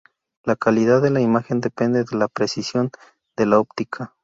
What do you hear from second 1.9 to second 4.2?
de la precisión de la óptica.